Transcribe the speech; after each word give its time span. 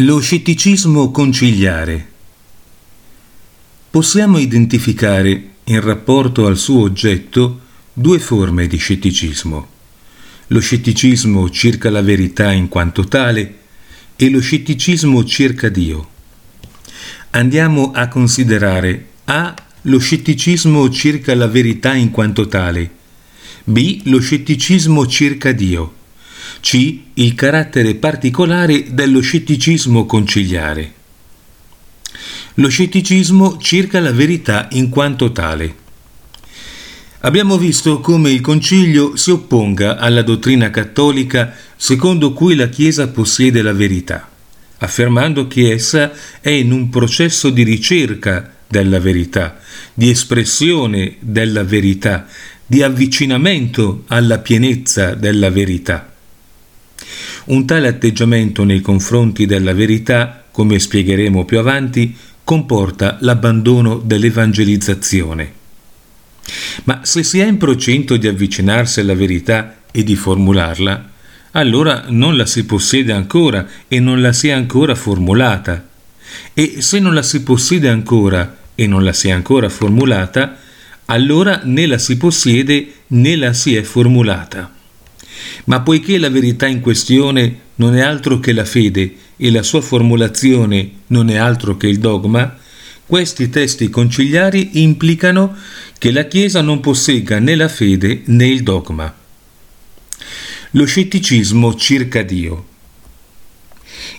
Lo 0.00 0.20
scetticismo 0.20 1.10
conciliare. 1.10 2.06
Possiamo 3.88 4.36
identificare, 4.36 5.52
in 5.64 5.80
rapporto 5.80 6.46
al 6.46 6.58
suo 6.58 6.82
oggetto, 6.82 7.60
due 7.94 8.18
forme 8.18 8.66
di 8.66 8.76
scetticismo. 8.76 9.68
Lo 10.48 10.60
scetticismo 10.60 11.48
circa 11.48 11.88
la 11.88 12.02
verità 12.02 12.52
in 12.52 12.68
quanto 12.68 13.04
tale 13.04 13.58
e 14.16 14.28
lo 14.28 14.38
scetticismo 14.38 15.24
circa 15.24 15.70
Dio. 15.70 16.10
Andiamo 17.30 17.92
a 17.92 18.08
considerare 18.08 19.06
A. 19.24 19.54
Lo 19.82 19.98
scetticismo 19.98 20.90
circa 20.90 21.34
la 21.34 21.46
verità 21.46 21.94
in 21.94 22.10
quanto 22.10 22.48
tale. 22.48 22.90
B. 23.64 24.02
Lo 24.04 24.20
scetticismo 24.20 25.06
circa 25.06 25.52
Dio. 25.52 25.94
C. 26.60 27.00
Il 27.14 27.34
carattere 27.34 27.94
particolare 27.94 28.92
dello 28.92 29.20
scetticismo 29.20 30.06
conciliare. 30.06 30.92
Lo 32.54 32.68
scetticismo 32.68 33.58
circa 33.58 34.00
la 34.00 34.12
verità 34.12 34.68
in 34.72 34.88
quanto 34.88 35.30
tale. 35.32 35.84
Abbiamo 37.20 37.58
visto 37.58 38.00
come 38.00 38.30
il 38.30 38.40
Concilio 38.40 39.16
si 39.16 39.30
opponga 39.30 39.98
alla 39.98 40.22
dottrina 40.22 40.70
cattolica 40.70 41.54
secondo 41.76 42.32
cui 42.32 42.54
la 42.54 42.68
Chiesa 42.68 43.08
possiede 43.08 43.62
la 43.62 43.72
verità, 43.72 44.28
affermando 44.78 45.46
che 45.46 45.72
essa 45.72 46.12
è 46.40 46.50
in 46.50 46.72
un 46.72 46.88
processo 46.88 47.50
di 47.50 47.62
ricerca 47.62 48.54
della 48.68 49.00
verità, 49.00 49.58
di 49.92 50.08
espressione 50.08 51.16
della 51.20 51.64
verità, 51.64 52.26
di 52.64 52.82
avvicinamento 52.82 54.04
alla 54.06 54.38
pienezza 54.38 55.14
della 55.14 55.50
verità. 55.50 56.15
Un 57.46 57.64
tale 57.64 57.86
atteggiamento 57.86 58.64
nei 58.64 58.80
confronti 58.80 59.46
della 59.46 59.72
verità, 59.72 60.44
come 60.50 60.80
spiegheremo 60.80 61.44
più 61.44 61.58
avanti, 61.58 62.16
comporta 62.42 63.18
l'abbandono 63.20 63.98
dell'evangelizzazione. 63.98 65.52
Ma 66.84 67.00
se 67.04 67.22
si 67.22 67.38
è 67.38 67.46
in 67.46 67.56
procinto 67.56 68.16
di 68.16 68.26
avvicinarsi 68.26 68.98
alla 68.98 69.14
verità 69.14 69.76
e 69.92 70.02
di 70.02 70.16
formularla, 70.16 71.10
allora 71.52 72.06
non 72.08 72.36
la 72.36 72.46
si 72.46 72.64
possiede 72.64 73.12
ancora 73.12 73.66
e 73.86 74.00
non 74.00 74.20
la 74.20 74.32
si 74.32 74.48
è 74.48 74.52
ancora 74.52 74.96
formulata. 74.96 75.86
E 76.52 76.80
se 76.80 76.98
non 76.98 77.14
la 77.14 77.22
si 77.22 77.44
possiede 77.44 77.88
ancora 77.88 78.56
e 78.74 78.88
non 78.88 79.04
la 79.04 79.12
si 79.12 79.28
è 79.28 79.30
ancora 79.30 79.68
formulata, 79.68 80.58
allora 81.06 81.60
né 81.62 81.86
la 81.86 81.98
si 81.98 82.16
possiede 82.16 82.92
né 83.08 83.36
la 83.36 83.52
si 83.52 83.76
è 83.76 83.82
formulata. 83.82 84.75
Ma 85.64 85.80
poiché 85.80 86.18
la 86.18 86.30
verità 86.30 86.66
in 86.66 86.80
questione 86.80 87.58
non 87.76 87.96
è 87.96 88.00
altro 88.00 88.40
che 88.40 88.52
la 88.52 88.64
fede 88.64 89.14
e 89.36 89.50
la 89.50 89.62
sua 89.62 89.80
formulazione 89.80 90.90
non 91.08 91.28
è 91.28 91.36
altro 91.36 91.76
che 91.76 91.88
il 91.88 91.98
dogma, 91.98 92.58
questi 93.06 93.48
testi 93.50 93.88
conciliari 93.88 94.82
implicano 94.82 95.54
che 95.98 96.10
la 96.10 96.24
Chiesa 96.24 96.60
non 96.60 96.80
possegga 96.80 97.38
né 97.38 97.54
la 97.54 97.68
fede 97.68 98.22
né 98.26 98.46
il 98.46 98.62
dogma. 98.62 99.14
Lo 100.72 100.84
scetticismo 100.84 101.74
circa 101.74 102.22
Dio. 102.22 102.66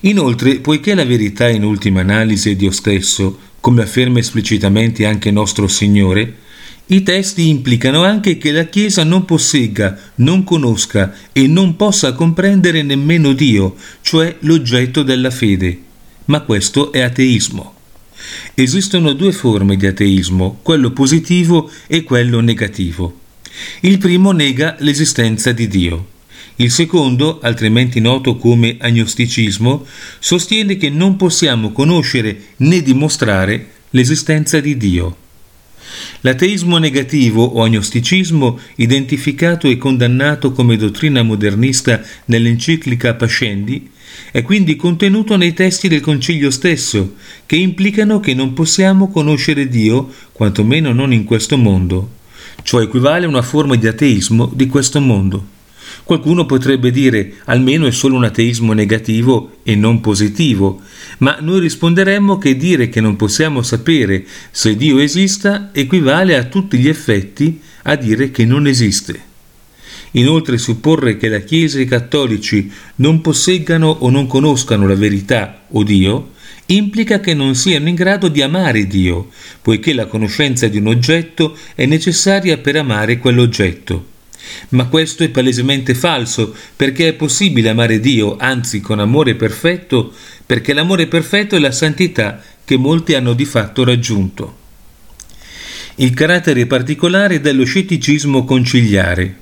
Inoltre, 0.01 0.59
poiché 0.59 0.93
la 0.95 1.05
verità 1.05 1.49
in 1.49 1.63
ultima 1.63 2.01
analisi 2.01 2.51
è 2.51 2.55
Dio 2.55 2.71
stesso, 2.71 3.39
come 3.59 3.81
afferma 3.81 4.19
esplicitamente 4.19 5.05
anche 5.05 5.31
nostro 5.31 5.67
Signore, 5.67 6.45
i 6.89 7.03
testi 7.03 7.49
implicano 7.49 8.05
anche 8.05 8.37
che 8.37 8.51
la 8.51 8.63
Chiesa 8.63 9.03
non 9.03 9.25
possegga, 9.25 9.97
non 10.15 10.45
conosca 10.45 11.13
e 11.33 11.45
non 11.45 11.75
possa 11.75 12.13
comprendere 12.13 12.81
nemmeno 12.81 13.33
Dio, 13.33 13.75
cioè 14.01 14.37
l'oggetto 14.41 15.03
della 15.03 15.29
fede. 15.29 15.77
Ma 16.25 16.39
questo 16.41 16.93
è 16.93 17.01
ateismo. 17.01 17.73
Esistono 18.53 19.11
due 19.11 19.33
forme 19.33 19.75
di 19.75 19.85
ateismo, 19.85 20.59
quello 20.61 20.91
positivo 20.91 21.69
e 21.87 22.03
quello 22.03 22.39
negativo. 22.39 23.19
Il 23.81 23.97
primo 23.97 24.31
nega 24.31 24.77
l'esistenza 24.79 25.51
di 25.51 25.67
Dio. 25.67 26.07
Il 26.55 26.71
secondo, 26.71 27.39
altrimenti 27.41 27.99
noto 27.99 28.37
come 28.37 28.77
agnosticismo, 28.79 29.85
sostiene 30.19 30.77
che 30.77 30.89
non 30.89 31.17
possiamo 31.17 31.73
conoscere 31.73 32.43
né 32.57 32.81
dimostrare 32.81 33.71
l'esistenza 33.89 34.61
di 34.61 34.77
Dio. 34.77 35.25
L'ateismo 36.21 36.77
negativo 36.77 37.43
o 37.43 37.63
agnosticismo, 37.63 38.59
identificato 38.75 39.67
e 39.67 39.77
condannato 39.77 40.51
come 40.51 40.75
dottrina 40.75 41.21
modernista 41.21 42.01
nell'enciclica 42.25 43.13
Pascendi, 43.13 43.91
è 44.31 44.41
quindi 44.41 44.75
contenuto 44.75 45.35
nei 45.35 45.53
testi 45.53 45.87
del 45.87 46.01
Concilio 46.01 46.49
stesso, 46.49 47.15
che 47.45 47.55
implicano 47.55 48.19
che 48.19 48.33
non 48.33 48.53
possiamo 48.53 49.09
conoscere 49.09 49.67
Dio, 49.67 50.11
quantomeno 50.31 50.91
non 50.91 51.13
in 51.13 51.23
questo 51.23 51.57
mondo. 51.57 52.15
Ciò 52.63 52.81
equivale 52.81 53.25
a 53.25 53.29
una 53.29 53.41
forma 53.41 53.75
di 53.75 53.87
ateismo 53.87 54.51
di 54.53 54.67
questo 54.67 54.99
mondo. 54.99 55.55
Qualcuno 56.07 56.45
potrebbe 56.45 56.89
dire 56.89 57.33
almeno 57.47 57.85
è 57.85 57.91
solo 57.91 58.15
un 58.15 58.23
ateismo 58.23 58.71
negativo 58.71 59.57
e 59.63 59.75
non 59.75 59.99
positivo, 59.99 60.79
ma 61.17 61.39
noi 61.41 61.59
risponderemmo 61.59 62.37
che 62.37 62.55
dire 62.55 62.87
che 62.87 63.01
non 63.01 63.17
possiamo 63.17 63.61
sapere 63.61 64.25
se 64.49 64.77
Dio 64.77 64.99
esista 64.99 65.69
equivale 65.73 66.37
a 66.37 66.45
tutti 66.45 66.77
gli 66.77 66.87
effetti 66.87 67.59
a 67.83 67.97
dire 67.97 68.31
che 68.31 68.45
non 68.45 68.67
esiste. 68.67 69.19
Inoltre 70.11 70.57
supporre 70.57 71.17
che 71.17 71.27
la 71.27 71.39
Chiesa 71.39 71.77
e 71.77 71.81
i 71.81 71.85
cattolici 71.87 72.71
non 72.95 73.19
posseggano 73.19 73.89
o 73.89 74.09
non 74.09 74.27
conoscano 74.27 74.87
la 74.87 74.95
verità 74.95 75.65
o 75.71 75.83
Dio 75.83 76.29
implica 76.67 77.19
che 77.19 77.33
non 77.33 77.53
siano 77.53 77.89
in 77.89 77.95
grado 77.95 78.29
di 78.29 78.41
amare 78.41 78.87
Dio, 78.87 79.27
poiché 79.61 79.91
la 79.91 80.05
conoscenza 80.05 80.69
di 80.69 80.77
un 80.77 80.87
oggetto 80.87 81.57
è 81.75 81.85
necessaria 81.85 82.57
per 82.59 82.77
amare 82.77 83.17
quell'oggetto. 83.17 84.15
Ma 84.69 84.87
questo 84.87 85.23
è 85.23 85.29
palesemente 85.29 85.93
falso, 85.93 86.55
perché 86.75 87.09
è 87.09 87.13
possibile 87.13 87.69
amare 87.69 87.99
Dio, 87.99 88.37
anzi 88.37 88.79
con 88.79 88.99
amore 88.99 89.35
perfetto, 89.35 90.13
perché 90.45 90.73
l'amore 90.73 91.07
perfetto 91.07 91.55
è 91.55 91.59
la 91.59 91.71
santità 91.71 92.41
che 92.63 92.77
molti 92.77 93.13
hanno 93.13 93.33
di 93.33 93.45
fatto 93.45 93.83
raggiunto. 93.83 94.65
Il 95.95 96.13
carattere 96.13 96.65
particolare 96.65 97.41
dello 97.41 97.63
scetticismo 97.63 98.43
conciliare. 98.43 99.35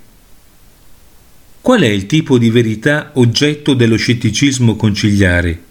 Qual 1.60 1.82
è 1.82 1.88
il 1.88 2.06
tipo 2.06 2.38
di 2.38 2.50
verità 2.50 3.12
oggetto 3.16 3.74
dello 3.74 3.98
scetticismo 3.98 4.76
conciliare? 4.76 5.64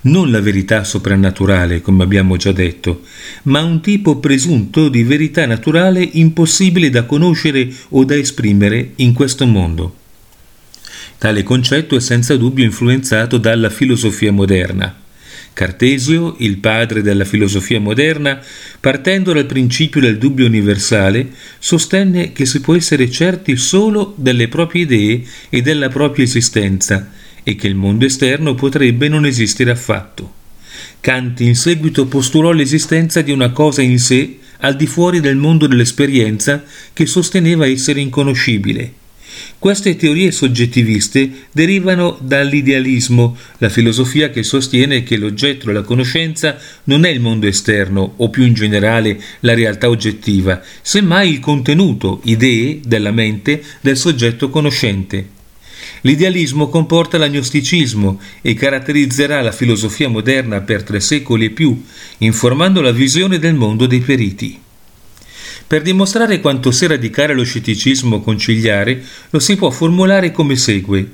Non 0.00 0.30
la 0.30 0.40
verità 0.40 0.84
soprannaturale, 0.84 1.80
come 1.80 2.04
abbiamo 2.04 2.36
già 2.36 2.52
detto, 2.52 3.02
ma 3.44 3.62
un 3.62 3.80
tipo 3.80 4.18
presunto 4.18 4.88
di 4.88 5.02
verità 5.02 5.44
naturale 5.44 6.08
impossibile 6.12 6.88
da 6.88 7.04
conoscere 7.04 7.68
o 7.90 8.04
da 8.04 8.14
esprimere 8.14 8.92
in 8.96 9.12
questo 9.12 9.44
mondo. 9.44 9.96
Tale 11.18 11.42
concetto 11.42 11.96
è 11.96 12.00
senza 12.00 12.36
dubbio 12.36 12.64
influenzato 12.64 13.38
dalla 13.38 13.70
filosofia 13.70 14.30
moderna. 14.30 14.94
Cartesio, 15.52 16.36
il 16.38 16.58
padre 16.58 17.02
della 17.02 17.24
filosofia 17.24 17.80
moderna, 17.80 18.40
partendo 18.78 19.32
dal 19.32 19.46
principio 19.46 20.00
del 20.00 20.16
dubbio 20.16 20.46
universale, 20.46 21.30
sostenne 21.58 22.30
che 22.30 22.46
si 22.46 22.60
può 22.60 22.76
essere 22.76 23.10
certi 23.10 23.56
solo 23.56 24.14
delle 24.16 24.46
proprie 24.46 24.82
idee 24.82 25.24
e 25.48 25.60
della 25.60 25.88
propria 25.88 26.24
esistenza 26.24 27.10
e 27.48 27.54
che 27.56 27.66
il 27.66 27.74
mondo 27.74 28.04
esterno 28.04 28.54
potrebbe 28.54 29.08
non 29.08 29.24
esistere 29.24 29.70
affatto. 29.70 30.34
Kant 31.00 31.40
in 31.40 31.54
seguito 31.54 32.06
postulò 32.06 32.52
l'esistenza 32.52 33.22
di 33.22 33.32
una 33.32 33.50
cosa 33.50 33.80
in 33.80 33.98
sé 33.98 34.38
al 34.58 34.76
di 34.76 34.86
fuori 34.86 35.20
del 35.20 35.36
mondo 35.36 35.66
dell'esperienza 35.66 36.62
che 36.92 37.06
sosteneva 37.06 37.66
essere 37.66 38.00
inconoscibile 38.00 39.06
queste 39.58 39.96
teorie 39.96 40.30
soggettiviste 40.30 41.30
derivano 41.52 42.18
dall'idealismo, 42.20 43.36
la 43.58 43.68
filosofia 43.68 44.30
che 44.30 44.42
sostiene 44.42 45.02
che 45.02 45.16
l'oggetto 45.16 45.66
della 45.66 45.82
conoscenza 45.82 46.58
non 46.84 47.04
è 47.04 47.08
il 47.08 47.20
mondo 47.20 47.46
esterno 47.46 48.14
o 48.16 48.30
più 48.30 48.44
in 48.44 48.54
generale 48.54 49.20
la 49.40 49.54
realtà 49.54 49.88
oggettiva, 49.88 50.62
semmai 50.82 51.32
il 51.32 51.40
contenuto, 51.40 52.20
idee 52.24 52.80
della 52.84 53.10
mente 53.10 53.62
del 53.80 53.96
soggetto 53.96 54.48
conoscente. 54.48 55.36
L'idealismo 56.02 56.68
comporta 56.68 57.18
l'agnosticismo 57.18 58.20
e 58.40 58.54
caratterizzerà 58.54 59.40
la 59.40 59.52
filosofia 59.52 60.08
moderna 60.08 60.60
per 60.60 60.82
tre 60.82 61.00
secoli 61.00 61.46
e 61.46 61.50
più, 61.50 61.84
informando 62.18 62.80
la 62.80 62.92
visione 62.92 63.38
del 63.38 63.54
mondo 63.54 63.86
dei 63.86 64.00
periti. 64.00 64.60
Per 65.66 65.82
dimostrare 65.82 66.40
quanto 66.40 66.70
sia 66.70 66.88
radicare 66.88 67.34
lo 67.34 67.44
scetticismo 67.44 68.22
conciliare, 68.22 69.04
lo 69.30 69.38
si 69.38 69.56
può 69.56 69.70
formulare 69.70 70.32
come 70.32 70.56
segue. 70.56 71.06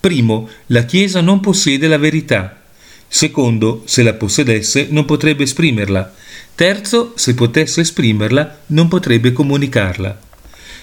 Primo, 0.00 0.48
la 0.66 0.84
Chiesa 0.84 1.20
non 1.20 1.40
possiede 1.40 1.88
la 1.88 1.96
verità. 1.96 2.60
Secondo, 3.08 3.82
se 3.86 4.02
la 4.02 4.14
possedesse 4.14 4.88
non 4.90 5.04
potrebbe 5.04 5.44
esprimerla. 5.44 6.14
Terzo, 6.54 7.12
se 7.16 7.34
potesse 7.34 7.80
esprimerla 7.82 8.60
non 8.66 8.88
potrebbe 8.88 9.32
comunicarla. 9.32 10.20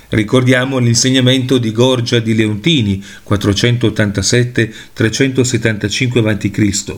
Ricordiamo 0.10 0.80
l'insegnamento 0.80 1.60
di 1.60 1.72
Gorgia 1.72 2.20
di 2.20 2.34
Leontini, 2.34 3.04
487-375 3.28 6.28
a.C. 6.28 6.96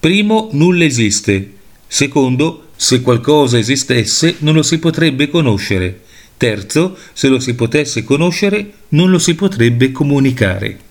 Primo, 0.00 0.48
nulla 0.52 0.84
esiste. 0.84 1.52
Secondo, 1.86 2.68
se 2.74 3.02
qualcosa 3.02 3.58
esistesse 3.58 4.36
non 4.38 4.54
lo 4.54 4.62
si 4.62 4.78
potrebbe 4.78 5.28
conoscere. 5.28 6.00
Terzo, 6.38 6.96
se 7.12 7.28
lo 7.28 7.38
si 7.38 7.54
potesse 7.54 8.02
conoscere 8.04 8.72
non 8.90 9.10
lo 9.10 9.18
si 9.18 9.34
potrebbe 9.34 9.92
comunicare. 9.92 10.86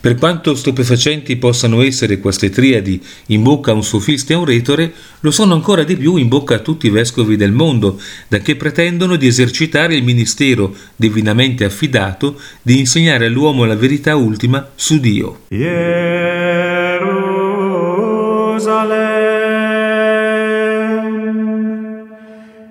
Per 0.00 0.14
quanto 0.16 0.54
stupefacenti 0.54 1.36
possano 1.36 1.82
essere 1.82 2.18
queste 2.18 2.50
triadi 2.50 3.00
in 3.26 3.42
bocca 3.42 3.70
a 3.70 3.74
un 3.74 3.82
sofista 3.84 4.32
e 4.32 4.36
a 4.36 4.38
un 4.40 4.44
retore, 4.44 4.92
lo 5.20 5.30
sono 5.30 5.54
ancora 5.54 5.84
di 5.84 5.96
più 5.96 6.16
in 6.16 6.28
bocca 6.28 6.56
a 6.56 6.60
tutti 6.60 6.86
i 6.86 6.90
vescovi 6.90 7.36
del 7.36 7.52
mondo, 7.52 8.00
da 8.28 8.38
che 8.38 8.56
pretendono 8.56 9.16
di 9.16 9.26
esercitare 9.26 9.96
il 9.96 10.04
ministero 10.04 10.74
divinamente 10.96 11.64
affidato 11.64 12.40
di 12.62 12.78
insegnare 12.78 13.26
all'uomo 13.26 13.64
la 13.64 13.76
verità 13.76 14.16
ultima 14.16 14.70
su 14.74 15.00
Dio. 15.00 15.40
Jerusalem, 15.48 16.04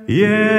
Jerusalem, 0.07 0.53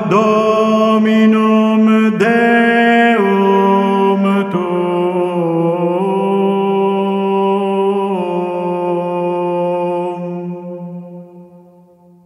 Domino. 0.00 1.73